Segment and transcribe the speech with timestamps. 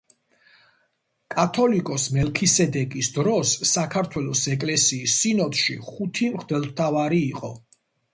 [1.33, 7.53] კათოლიკოს მელქისედეკის დროს საქართველოს ეკლესიის სინოდში ხუთი მღვდელმთავარი იყო.